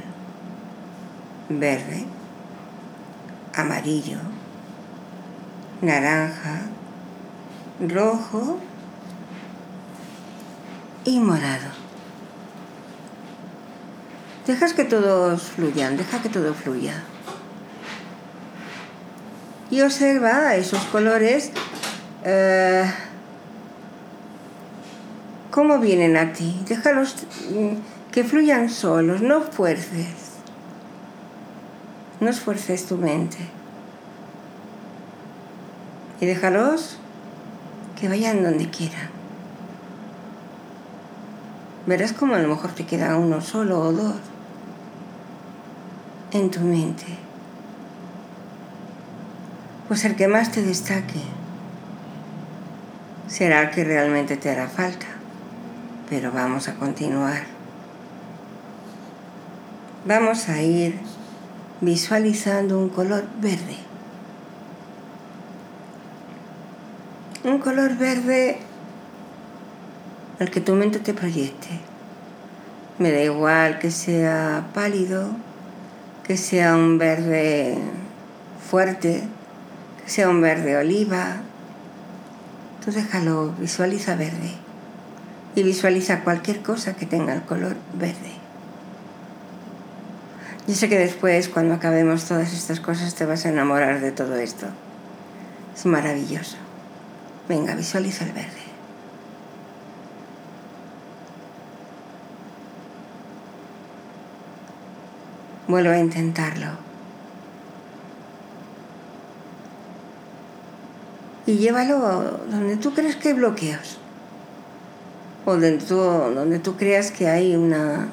verde, 1.48 2.06
amarillo, 3.56 4.18
naranja, 5.80 6.62
rojo 7.88 8.58
y 11.06 11.20
morado. 11.20 11.70
Dejas 14.48 14.74
que 14.74 14.86
todos 14.86 15.44
fluyan, 15.44 15.98
deja 15.98 16.24
que 16.24 16.30
todo 16.30 16.56
fluya. 16.56 17.04
Y 19.70 19.82
observa 19.82 20.56
esos 20.56 20.82
colores, 20.86 21.52
eh, 22.24 22.92
cómo 25.60 25.78
vienen 25.80 26.16
a 26.16 26.32
ti. 26.32 26.56
Déjalos 26.66 27.18
mm, 27.52 28.12
que 28.14 28.24
fluyan 28.24 28.70
solos, 28.70 29.22
no 29.22 29.42
fuerces. 29.42 30.38
No 32.22 32.30
esfuerces 32.30 32.86
tu 32.86 32.96
mente. 32.96 33.40
Y 36.22 36.26
déjalos 36.26 36.98
que 38.00 38.08
vayan 38.08 38.42
donde 38.42 38.70
quieran 38.70 39.10
verás 41.86 42.14
como 42.14 42.36
a 42.36 42.40
lo 42.40 42.48
mejor 42.48 42.72
te 42.72 42.86
queda 42.86 43.18
uno 43.18 43.42
solo 43.42 43.80
o 43.82 43.92
dos 43.92 44.16
en 46.32 46.52
tu 46.52 46.62
mente. 46.62 47.08
Pues 49.90 50.06
el 50.06 50.16
que 50.16 50.30
más 50.30 50.52
te 50.52 50.62
destaque 50.62 51.22
será 53.28 53.64
el 53.64 53.72
que 53.72 53.84
realmente 53.84 54.38
te 54.38 54.52
hará 54.52 54.70
falta. 54.70 55.09
Pero 56.10 56.32
vamos 56.32 56.68
a 56.68 56.74
continuar. 56.74 57.44
Vamos 60.06 60.50
a 60.50 60.62
ir 60.62 60.98
visualizando 61.82 62.80
un 62.80 62.90
color 62.90 63.26
verde. 63.40 63.78
Un 67.44 67.60
color 67.60 67.96
verde 67.96 68.58
al 70.40 70.50
que 70.50 70.62
tu 70.62 70.74
mente 70.74 71.00
te 71.00 71.14
proyecte. 71.14 71.68
Me 72.98 73.12
da 73.12 73.22
igual 73.22 73.80
que 73.80 73.92
sea 73.92 74.66
pálido, 74.74 75.30
que 76.26 76.38
sea 76.38 76.76
un 76.76 76.98
verde 76.98 77.78
fuerte, 78.70 79.24
que 80.04 80.10
sea 80.10 80.30
un 80.30 80.42
verde 80.42 80.76
oliva. 80.76 81.38
Tú 82.84 82.92
déjalo, 82.92 83.54
visualiza 83.60 84.16
verde. 84.16 84.69
Y 85.60 85.64
visualiza 85.64 86.22
cualquier 86.22 86.62
cosa 86.62 86.96
que 86.96 87.06
tenga 87.06 87.34
el 87.34 87.42
color 87.42 87.76
verde. 87.94 88.32
Yo 90.66 90.74
sé 90.74 90.88
que 90.88 90.98
después, 90.98 91.50
cuando 91.50 91.74
acabemos 91.74 92.24
todas 92.24 92.54
estas 92.54 92.80
cosas, 92.80 93.14
te 93.14 93.26
vas 93.26 93.46
a 93.46 93.50
enamorar 93.50 94.00
de 94.00 94.14
todo 94.14 94.38
esto. 94.38 94.68
Es 95.76 95.86
maravilloso. 95.86 96.56
Venga, 97.50 97.76
visualiza 97.76 98.24
el 98.24 98.32
verde. 98.32 98.64
Vuelvo 105.68 105.92
a 105.92 105.98
intentarlo. 105.98 106.68
Y 111.46 111.58
llévalo 111.58 112.46
donde 112.50 112.78
tú 112.78 112.94
crees 112.94 113.18
que 113.18 113.28
hay 113.28 113.34
bloqueos. 113.34 114.00
O 115.50 115.54
donde 115.54 115.80
tú, 115.80 115.96
donde 115.96 116.60
tú 116.60 116.78
creas 116.78 117.10
que 117.10 117.28
hay 117.28 117.56
una, 117.56 118.08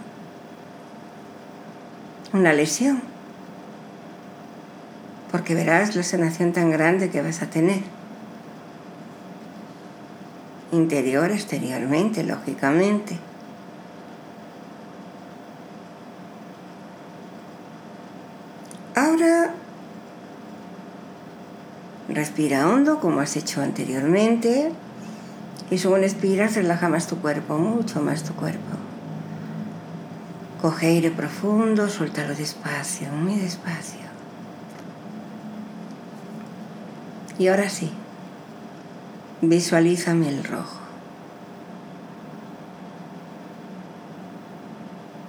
una 2.33 2.55
lesión. 2.55 3.03
Porque 5.31 5.55
verás 5.55 5.95
la 5.97 6.03
sanación 6.03 6.55
tan 6.55 6.71
grande 6.71 7.11
que 7.11 7.21
vas 7.21 7.43
a 7.43 7.51
tener. 7.51 7.81
Interior, 10.73 11.31
exteriormente, 11.31 12.25
lógicamente. 12.25 13.19
Ahora 18.95 19.51
respira 22.09 22.67
hondo 22.67 22.99
como 22.99 23.21
has 23.21 23.37
hecho 23.37 23.61
anteriormente 23.61 24.73
y 25.71 25.79
según 25.79 26.05
expiras 26.05 26.55
relaja 26.55 26.89
más 26.89 27.07
tu 27.07 27.19
cuerpo, 27.19 27.59
mucho 27.59 28.01
más 28.01 28.23
tu 28.23 28.35
cuerpo. 28.35 28.77
Coge 30.61 30.87
aire 30.87 31.11
profundo, 31.11 31.89
suéltalo 31.89 32.35
despacio, 32.35 33.09
muy 33.11 33.37
despacio. 33.37 34.07
Y 37.39 37.49
ahora 37.49 37.69
sí, 37.69 37.91
visualízame 39.43 40.29
el 40.29 40.45
rojo. 40.45 40.81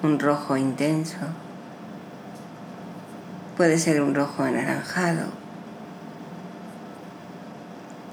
Un 0.03 0.19
rojo 0.19 0.55
intenso 0.55 1.17
Puede 3.57 3.79
ser 3.79 4.03
un 4.03 4.13
rojo 4.13 4.43
anaranjado. 4.43 5.29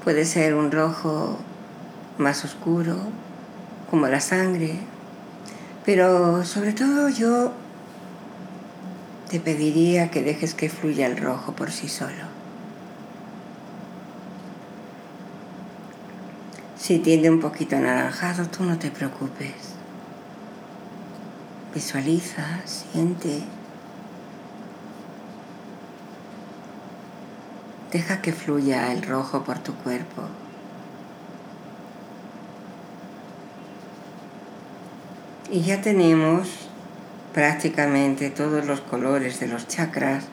Puede 0.02 0.24
ser 0.24 0.54
un 0.54 0.72
rojo 0.72 1.37
más 2.18 2.44
oscuro, 2.44 2.96
como 3.90 4.07
la 4.09 4.20
sangre. 4.20 4.79
Pero 5.85 6.44
sobre 6.44 6.72
todo 6.72 7.09
yo 7.09 7.53
te 9.29 9.40
pediría 9.40 10.11
que 10.11 10.22
dejes 10.22 10.55
que 10.55 10.68
fluya 10.68 11.07
el 11.07 11.16
rojo 11.16 11.53
por 11.53 11.70
sí 11.70 11.88
solo. 11.88 12.35
Si 16.77 16.98
tiende 16.98 17.31
un 17.31 17.40
poquito 17.40 17.77
anaranjado, 17.77 18.46
tú 18.48 18.62
no 18.62 18.79
te 18.79 18.90
preocupes. 18.90 19.55
Visualiza, 21.74 22.61
siente. 22.66 23.42
Deja 27.90 28.20
que 28.20 28.33
fluya 28.33 28.92
el 28.92 29.03
rojo 29.03 29.44
por 29.44 29.61
tu 29.61 29.72
cuerpo. 29.74 30.22
Y 35.50 35.61
ya 35.61 35.80
tenemos 35.80 36.48
prácticamente 37.35 38.30
todos 38.30 38.64
los 38.64 38.80
colores 38.80 39.40
de 39.40 39.48
los 39.48 39.68
chakras 39.68 40.24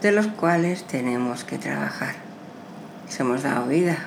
de 0.00 0.12
los 0.12 0.28
cuales 0.28 0.84
tenemos 0.86 1.44
que 1.44 1.58
trabajar. 1.58 2.14
Se 3.08 3.22
hemos 3.22 3.42
dado 3.42 3.66
vida. 3.66 3.98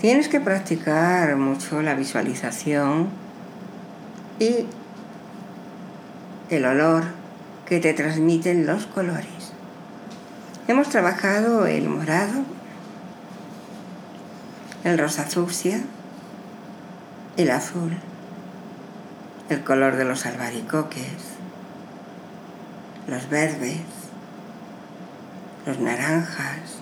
Tienes 0.00 0.28
que 0.28 0.40
practicar 0.40 1.36
mucho 1.36 1.82
la 1.82 1.94
visualización 1.94 3.08
y 4.38 4.66
el 6.50 6.64
olor 6.64 7.04
que 7.66 7.80
te 7.80 7.94
transmiten 7.94 8.66
los 8.66 8.86
colores. 8.86 9.52
Hemos 10.68 10.88
trabajado 10.88 11.66
el 11.66 11.88
morado, 11.88 12.42
el 14.84 14.98
rosa 14.98 15.24
fucsia, 15.24 15.80
el 17.36 17.50
azul, 17.50 17.96
el 19.54 19.64
color 19.64 19.96
de 19.96 20.04
los 20.04 20.26
albaricoques, 20.26 21.36
los 23.08 23.28
verdes, 23.28 23.80
los 25.66 25.78
naranjas, 25.78 26.78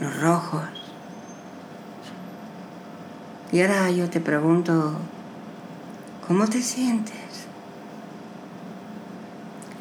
los 0.00 0.20
rojos. 0.20 0.68
Y 3.52 3.60
ahora 3.62 3.90
yo 3.90 4.08
te 4.08 4.20
pregunto, 4.20 4.94
¿cómo 6.26 6.46
te 6.46 6.62
sientes? 6.62 7.20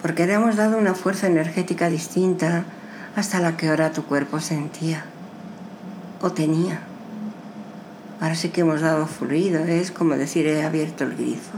porque 0.01 0.25
le 0.25 0.33
hemos 0.33 0.55
dado 0.55 0.77
una 0.77 0.93
fuerza 0.93 1.27
energética 1.27 1.89
distinta 1.89 2.63
hasta 3.15 3.39
la 3.39 3.57
que 3.57 3.69
ahora 3.69 3.91
tu 3.91 4.03
cuerpo 4.03 4.39
sentía 4.39 5.03
o 6.21 6.31
tenía. 6.31 6.88
Ahora 8.21 8.35
sí 8.35 8.49
que 8.49 8.61
hemos 8.61 8.81
dado 8.81 9.07
fluido, 9.07 9.63
es 9.63 9.91
como 9.91 10.15
decir 10.15 10.45
he 10.45 10.63
abierto 10.63 11.05
el 11.05 11.15
grifo. 11.15 11.57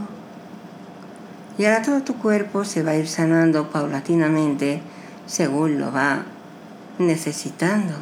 Y 1.58 1.64
ahora 1.64 1.82
todo 1.82 2.02
tu 2.02 2.14
cuerpo 2.14 2.64
se 2.64 2.82
va 2.82 2.92
a 2.92 2.96
ir 2.96 3.08
sanando 3.08 3.68
paulatinamente 3.70 4.80
según 5.26 5.80
lo 5.80 5.90
va 5.90 6.22
necesitando. 6.98 7.94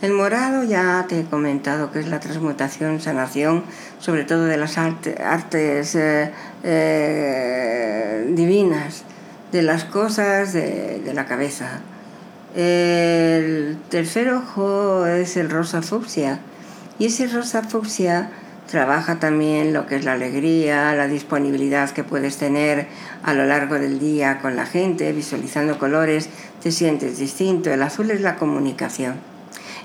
El 0.00 0.12
morado 0.12 0.62
ya 0.64 1.04
te 1.08 1.20
he 1.20 1.24
comentado 1.24 1.90
que 1.90 1.98
es 1.98 2.08
la 2.08 2.20
transmutación, 2.20 3.00
sanación, 3.00 3.64
sobre 3.98 4.24
todo 4.24 4.44
de 4.44 4.56
las 4.56 4.78
artes 4.78 5.94
eh, 5.94 6.32
eh, 6.62 8.26
divinas, 8.30 9.04
de 9.52 9.62
las 9.62 9.84
cosas 9.84 10.52
de, 10.52 11.00
de, 11.04 11.12
la 11.12 11.26
cabeza. 11.26 11.80
El 12.56 13.76
tercer 13.90 14.32
ojo 14.32 15.04
es 15.04 15.36
el 15.36 15.50
rosa 15.50 15.82
fucsia 15.82 16.40
y 17.00 17.06
ese 17.06 17.26
rosa 17.26 17.64
fucsia 17.64 18.30
trabaja 18.70 19.18
también 19.18 19.72
lo 19.72 19.88
que 19.88 19.96
es 19.96 20.04
la 20.04 20.12
alegría, 20.12 20.94
la 20.94 21.08
disponibilidad 21.08 21.90
que 21.90 22.04
puedes 22.04 22.36
tener 22.36 22.86
a 23.24 23.34
lo 23.34 23.44
largo 23.44 23.74
del 23.74 23.98
día 23.98 24.38
con 24.40 24.54
la 24.54 24.66
gente, 24.66 25.12
visualizando 25.12 25.80
colores, 25.80 26.28
te 26.62 26.70
sientes 26.70 27.18
distinto. 27.18 27.72
El 27.72 27.82
azul 27.82 28.12
es 28.12 28.20
la 28.20 28.36
comunicación 28.36 29.28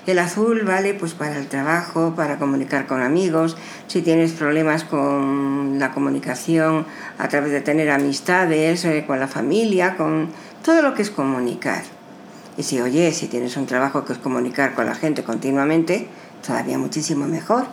el 0.05 0.19
azul 0.19 0.61
vale 0.63 0.93
pues 0.93 1.15
para 1.15 1.37
el 1.37 1.47
trabajo, 1.47 2.13
para 2.15 2.37
comunicar 2.37 2.85
con 2.85 3.01
amigos, 3.01 3.57
si 3.87 4.03
tienes 4.03 4.33
problemas 4.33 4.83
con 4.83 5.79
la 5.79 5.93
comunicación 5.93 6.85
a 7.17 7.27
través 7.27 7.51
de 7.51 7.61
tener 7.61 7.89
amistades, 7.89 8.85
eh, 8.85 9.03
con 9.07 9.19
la 9.19 9.27
familia, 9.27 9.97
con 9.97 10.29
todo 10.63 10.83
lo 10.83 10.93
que 10.93 11.01
es 11.01 11.09
comunicar. 11.09 11.81
Y 12.55 12.63
si 12.63 12.79
oye, 12.81 13.11
si 13.13 13.27
tienes 13.27 13.57
un 13.57 13.65
trabajo 13.65 14.05
que 14.05 14.13
es 14.13 14.19
comunicar 14.19 14.75
con 14.75 14.85
la 14.85 14.93
gente 14.93 15.23
continuamente, 15.23 16.07
todavía 16.45 16.77
muchísimo 16.77 17.25
mejor. 17.25 17.65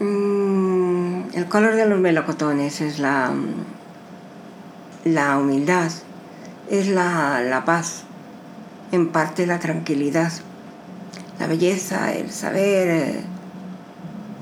Mm, 0.00 1.34
el 1.34 1.46
color 1.46 1.74
de 1.74 1.86
los 1.86 1.98
melocotones 1.98 2.80
es 2.80 2.98
la, 2.98 3.32
la 5.04 5.38
humildad, 5.38 5.90
es 6.70 6.88
la, 6.88 7.40
la 7.42 7.64
paz, 7.64 8.04
en 8.92 9.08
parte 9.08 9.46
la 9.46 9.58
tranquilidad 9.58 10.32
la 11.40 11.46
belleza, 11.46 12.12
el 12.12 12.30
saber 12.30 12.88
eh, 12.88 13.20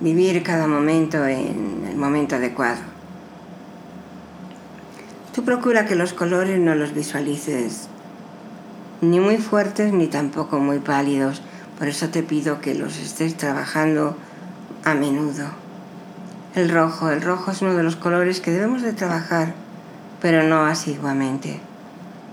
vivir 0.00 0.42
cada 0.42 0.66
momento 0.66 1.24
en 1.24 1.87
el 1.88 1.96
momento 1.96 2.35
adecuado. 2.35 2.81
Tú 5.33 5.44
procura 5.44 5.87
que 5.87 5.94
los 5.94 6.12
colores 6.12 6.59
no 6.59 6.74
los 6.74 6.92
visualices 6.92 7.88
ni 9.00 9.20
muy 9.20 9.37
fuertes 9.37 9.92
ni 9.92 10.09
tampoco 10.09 10.59
muy 10.59 10.81
pálidos, 10.81 11.40
por 11.78 11.88
eso 11.88 12.08
te 12.08 12.22
pido 12.22 12.60
que 12.60 12.74
los 12.74 12.98
estés 12.98 13.36
trabajando 13.36 14.16
a 14.84 14.94
menudo. 14.94 15.46
El 16.54 16.70
rojo, 16.70 17.10
el 17.10 17.22
rojo 17.22 17.52
es 17.52 17.62
uno 17.62 17.74
de 17.74 17.84
los 17.84 17.96
colores 17.96 18.40
que 18.40 18.50
debemos 18.50 18.82
de 18.82 18.92
trabajar, 18.92 19.54
pero 20.20 20.42
no 20.42 20.66
asiduamente. 20.66 21.60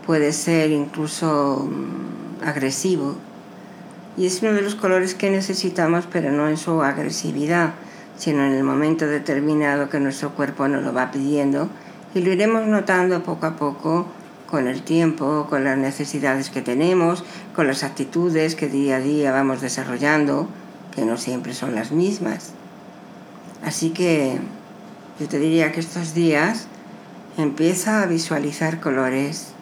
Puede 0.06 0.34
ser 0.34 0.72
incluso 0.72 1.70
mm, 1.70 2.48
agresivo, 2.48 3.16
y 4.18 4.26
es 4.26 4.42
uno 4.42 4.54
de 4.54 4.62
los 4.62 4.76
colores 4.76 5.14
que 5.14 5.30
necesitamos, 5.30 6.08
pero 6.12 6.32
no 6.32 6.48
en 6.48 6.58
su 6.58 6.82
agresividad, 6.82 7.74
sino 8.18 8.46
en 8.46 8.54
el 8.54 8.64
momento 8.64 9.08
determinado 9.08 9.90
que 9.90 10.00
nuestro 10.00 10.32
cuerpo 10.32 10.68
nos 10.68 10.84
lo 10.84 10.94
va 10.94 11.12
pidiendo 11.12 11.70
y 12.14 12.22
lo 12.22 12.32
iremos 12.32 12.66
notando 12.66 13.24
poco 13.24 13.46
a 13.46 13.56
poco 13.58 14.08
con 14.50 14.68
el 14.68 14.84
tiempo, 14.84 15.48
con 15.50 15.64
las 15.64 15.78
necesidades 15.78 16.50
que 16.50 16.62
tenemos, 16.62 17.24
con 17.56 17.68
las 17.68 17.84
actitudes 17.84 18.56
que 18.56 18.68
día 18.68 18.98
a 18.98 19.00
día 19.00 19.32
vamos 19.32 19.62
desarrollando, 19.62 20.48
que 20.94 21.04
no 21.04 21.18
siempre 21.18 21.54
son 21.54 21.76
las 21.76 21.92
mismas. 21.92 22.52
Así 23.64 23.90
que 23.90 24.40
yo 25.20 25.28
te 25.28 25.40
diría 25.40 25.72
que 25.72 25.80
estos 25.80 26.14
días 26.14 26.68
empieza 27.38 28.02
a 28.02 28.06
visualizar 28.06 28.80
colores 28.80 29.56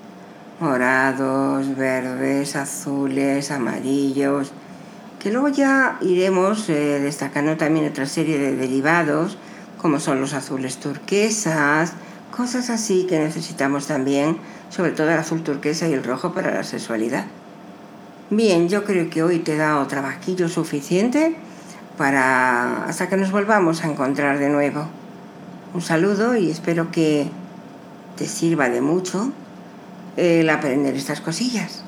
morados, 0.60 1.76
verdes, 1.76 2.56
azules, 2.56 3.52
amarillos, 3.52 4.52
que 5.20 5.32
luego 5.32 5.48
ya 5.48 5.98
iremos 6.02 6.70
eh, 6.70 7.00
destacando 7.00 7.58
también 7.58 7.88
otra 7.88 8.06
serie 8.06 8.38
de 8.38 8.56
derivados, 8.56 9.38
como 9.82 10.00
son 10.00 10.22
los 10.22 10.34
azules 10.34 10.78
turquesas, 10.78 11.94
cosas 12.36 12.70
así 12.70 13.06
que 13.08 13.20
necesitamos 13.20 13.88
también, 13.88 14.38
sobre 14.70 14.92
todo 14.92 15.10
el 15.10 15.18
azul 15.18 15.44
turquesa 15.44 15.88
y 15.88 15.94
el 15.94 16.04
rojo 16.04 16.34
para 16.34 16.54
la 16.54 16.64
sexualidad. 16.64 17.26
Bien, 18.30 18.70
yo 18.70 18.84
creo 18.84 19.10
que 19.10 19.22
hoy 19.22 19.40
te 19.40 19.54
he 19.54 19.58
dado 19.58 19.86
trabajillo 19.86 20.50
suficiente 20.50 21.36
para 21.98 22.86
hasta 22.86 23.08
que 23.08 23.18
nos 23.18 23.32
volvamos 23.32 23.84
a 23.84 23.88
encontrar 23.92 24.40
de 24.40 24.50
nuevo. 24.50 24.88
Un 25.76 25.82
saludo 25.82 26.36
y 26.36 26.50
espero 26.50 26.92
que 26.92 27.28
te 28.18 28.26
sirva 28.26 28.70
de 28.70 28.82
mucho 28.82 29.32
el 30.18 30.50
aprender 30.50 30.96
estas 30.96 31.22
cosillas. 31.22 31.84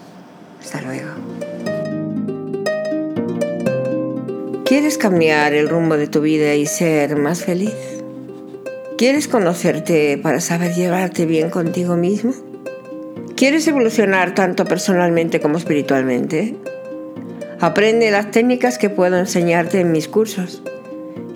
Hasta 0.62 0.82
luego. 0.82 1.10
¿Quieres 4.66 4.98
cambiar 4.98 5.54
el 5.54 5.70
rumbo 5.70 5.98
de 5.98 6.08
tu 6.08 6.22
vida 6.22 6.54
y 6.54 6.66
ser 6.66 7.16
más 7.16 7.44
feliz? 7.44 7.95
¿Quieres 8.98 9.28
conocerte 9.28 10.18
para 10.18 10.40
saber 10.40 10.74
llevarte 10.74 11.26
bien 11.26 11.50
contigo 11.50 11.98
mismo? 11.98 12.34
¿Quieres 13.36 13.68
evolucionar 13.68 14.34
tanto 14.34 14.64
personalmente 14.64 15.42
como 15.42 15.58
espiritualmente? 15.58 16.56
Aprende 17.60 18.10
las 18.10 18.32
técnicas 18.32 18.78
que 18.78 18.90
puedo 18.90 19.18
enseñarte 19.18 19.82
en 19.82 19.92
mis 19.92 20.08
cursos. 20.08 20.64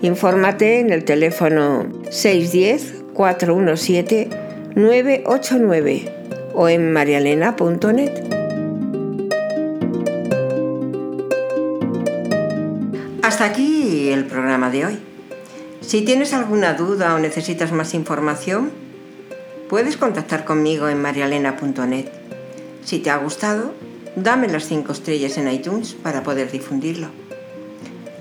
Infórmate 0.00 0.80
en 0.80 0.90
el 0.90 1.04
teléfono 1.04 1.86
610 2.08 3.04
417 3.12 4.30
989 4.74 6.12
o 6.54 6.66
en 6.66 6.92
marialena.net. 6.94 8.12
Hasta 13.22 13.44
aquí 13.44 14.08
el 14.08 14.24
programa 14.24 14.70
de 14.70 14.86
hoy. 14.86 15.09
Si 15.90 16.02
tienes 16.02 16.34
alguna 16.34 16.74
duda 16.74 17.16
o 17.16 17.18
necesitas 17.18 17.72
más 17.72 17.94
información, 17.94 18.70
puedes 19.68 19.96
contactar 19.96 20.44
conmigo 20.44 20.88
en 20.88 21.02
marialena.net. 21.02 22.06
Si 22.84 23.00
te 23.00 23.10
ha 23.10 23.16
gustado, 23.16 23.74
dame 24.14 24.46
las 24.46 24.66
5 24.66 24.92
estrellas 24.92 25.36
en 25.36 25.50
iTunes 25.50 25.94
para 25.94 26.22
poder 26.22 26.52
difundirlo. 26.52 27.08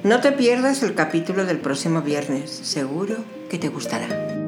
No 0.04 0.20
te 0.20 0.32
pierdas 0.32 0.82
el 0.82 0.96
capítulo 0.96 1.46
del 1.46 1.60
próximo 1.60 2.02
viernes, 2.02 2.50
seguro 2.50 3.18
que 3.52 3.60
te 3.60 3.70
gustará. 3.70 4.39